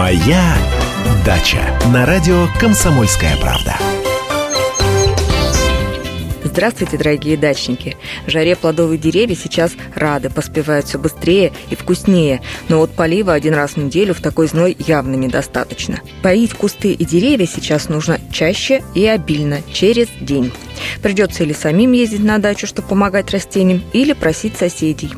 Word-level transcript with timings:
Моя 0.00 0.56
дача 1.26 1.78
на 1.92 2.06
радио 2.06 2.46
Комсомольская 2.58 3.36
правда. 3.36 3.76
Здравствуйте, 6.42 6.96
дорогие 6.96 7.36
дачники! 7.36 7.98
Жаре 8.26 8.56
плодовые 8.56 8.96
деревья 8.96 9.36
сейчас 9.36 9.72
рады, 9.94 10.30
поспевают 10.30 10.86
все 10.86 10.98
быстрее 10.98 11.52
и 11.68 11.74
вкуснее, 11.74 12.40
но 12.70 12.78
вот 12.78 12.92
полива 12.92 13.34
один 13.34 13.52
раз 13.52 13.72
в 13.72 13.76
неделю 13.76 14.14
в 14.14 14.22
такой 14.22 14.46
зной 14.46 14.74
явно 14.78 15.16
недостаточно. 15.16 16.00
Поить 16.22 16.54
кусты 16.54 16.94
и 16.94 17.04
деревья 17.04 17.46
сейчас 17.46 17.90
нужно 17.90 18.18
чаще 18.32 18.82
и 18.94 19.06
обильно, 19.06 19.58
через 19.70 20.08
день. 20.18 20.50
Придется 21.02 21.42
или 21.42 21.52
самим 21.52 21.92
ездить 21.92 22.24
на 22.24 22.38
дачу, 22.38 22.66
чтобы 22.66 22.88
помогать 22.88 23.30
растениям, 23.32 23.82
или 23.92 24.14
просить 24.14 24.56
соседей. 24.56 25.12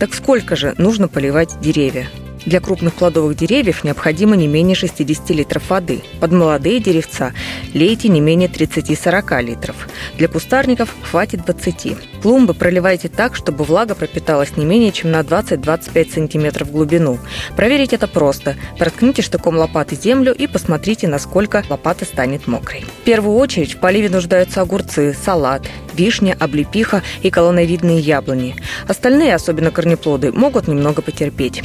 Так 0.00 0.12
сколько 0.12 0.56
же 0.56 0.74
нужно 0.76 1.06
поливать 1.06 1.60
деревья? 1.60 2.08
Для 2.46 2.60
крупных 2.60 2.94
плодовых 2.94 3.36
деревьев 3.36 3.84
необходимо 3.84 4.36
не 4.36 4.46
менее 4.46 4.74
60 4.74 5.30
литров 5.30 5.70
воды. 5.70 6.02
Под 6.20 6.32
молодые 6.32 6.78
деревца 6.78 7.32
лейте 7.72 8.08
не 8.08 8.20
менее 8.20 8.48
30-40 8.48 9.42
литров. 9.42 9.88
Для 10.18 10.28
кустарников 10.28 10.94
хватит 11.02 11.44
20. 11.46 11.96
Клумбы 12.22 12.52
проливайте 12.52 13.08
так, 13.08 13.34
чтобы 13.34 13.64
влага 13.64 13.94
пропиталась 13.94 14.56
не 14.56 14.64
менее 14.64 14.92
чем 14.92 15.10
на 15.10 15.20
20-25 15.20 16.12
см 16.14 16.64
в 16.64 16.70
глубину. 16.70 17.18
Проверить 17.56 17.94
это 17.94 18.06
просто. 18.06 18.56
Проткните 18.78 19.22
штыком 19.22 19.56
лопаты 19.56 19.96
землю 19.96 20.34
и 20.34 20.46
посмотрите, 20.46 21.08
насколько 21.08 21.64
лопата 21.70 22.04
станет 22.04 22.46
мокрой. 22.46 22.84
В 23.00 23.04
первую 23.04 23.36
очередь 23.36 23.74
в 23.74 23.78
поливе 23.78 24.10
нуждаются 24.10 24.60
огурцы, 24.60 25.14
салат, 25.14 25.62
вишня, 25.94 26.36
облепиха 26.38 27.02
и 27.22 27.30
колоновидные 27.30 28.00
яблони. 28.00 28.56
Остальные, 28.86 29.34
особенно 29.34 29.70
корнеплоды, 29.70 30.30
могут 30.32 30.68
немного 30.68 31.00
потерпеть. 31.00 31.62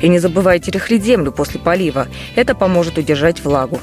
И 0.00 0.08
не 0.08 0.18
забывайте 0.18 0.70
рыхлить 0.70 1.04
землю 1.04 1.32
после 1.32 1.60
полива. 1.60 2.08
Это 2.36 2.54
поможет 2.54 2.98
удержать 2.98 3.44
влагу. 3.44 3.80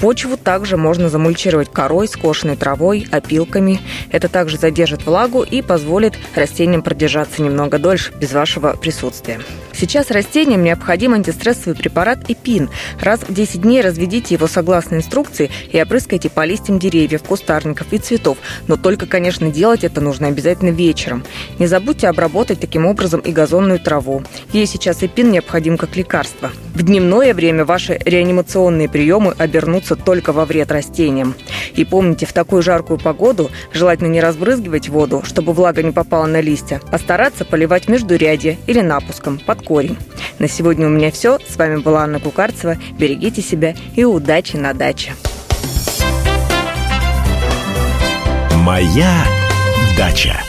Почву 0.00 0.38
также 0.38 0.78
можно 0.78 1.10
замульчировать 1.10 1.70
корой, 1.70 2.08
скошенной 2.08 2.56
травой, 2.56 3.06
опилками. 3.10 3.80
Это 4.10 4.30
также 4.30 4.56
задержит 4.56 5.04
влагу 5.04 5.42
и 5.42 5.60
позволит 5.60 6.14
растениям 6.34 6.80
продержаться 6.80 7.42
немного 7.42 7.78
дольше 7.78 8.10
без 8.18 8.32
вашего 8.32 8.72
присутствия. 8.76 9.40
Сейчас 9.74 10.10
растениям 10.10 10.62
необходим 10.62 11.12
антистрессовый 11.12 11.76
препарат 11.76 12.30
Эпин. 12.30 12.70
Раз 12.98 13.20
в 13.20 13.34
10 13.34 13.60
дней 13.60 13.82
разведите 13.82 14.34
его 14.34 14.46
согласно 14.46 14.96
инструкции 14.96 15.50
и 15.70 15.80
опрыскайте 15.80 16.30
по 16.30 16.46
листьям 16.46 16.78
деревьев, 16.78 17.22
кустарников 17.22 17.92
и 17.92 17.98
цветов. 17.98 18.38
Но 18.68 18.78
только, 18.78 19.06
конечно, 19.06 19.50
делать 19.50 19.84
это 19.84 20.00
нужно 20.00 20.28
обязательно 20.28 20.70
вечером. 20.70 21.24
Не 21.58 21.66
забудьте 21.66 22.08
обработать 22.08 22.58
таким 22.58 22.86
образом 22.86 23.20
и 23.20 23.32
газонную 23.32 23.78
траву. 23.78 24.22
Ей 24.52 24.66
сейчас 24.66 25.02
Эпин 25.02 25.30
необходим 25.30 25.78
как 25.78 25.94
лекарство. 25.94 26.50
В 26.74 26.82
дневное 26.82 27.34
время 27.34 27.64
ваши 27.64 28.00
реанимационные 28.04 28.88
приемы 28.88 29.34
обернутся 29.38 29.94
только 29.94 30.32
во 30.32 30.44
вред 30.44 30.72
растениям. 30.72 31.34
И 31.74 31.84
помните, 31.84 32.26
в 32.26 32.32
такую 32.32 32.62
жаркую 32.62 32.98
погоду 32.98 33.50
желательно 33.72 34.08
не 34.08 34.20
разбрызгивать 34.20 34.88
воду, 34.88 35.22
чтобы 35.24 35.52
влага 35.52 35.82
не 35.82 35.92
попала 35.92 36.26
на 36.26 36.40
листья, 36.40 36.80
а 36.90 36.98
стараться 36.98 37.44
поливать 37.44 37.88
междурядье 37.88 38.58
или 38.66 38.80
напуском 38.80 39.38
под 39.38 39.62
корень. 39.62 39.96
На 40.40 40.48
сегодня 40.48 40.86
у 40.86 40.90
меня 40.90 41.12
все. 41.12 41.38
С 41.48 41.56
вами 41.56 41.76
была 41.76 42.02
Анна 42.02 42.18
Кукарцева. 42.18 42.76
Берегите 42.98 43.42
себя 43.42 43.74
и 43.94 44.04
удачи 44.04 44.56
на 44.56 44.74
даче. 44.74 45.12
Моя 48.56 49.24
дача. 49.96 50.40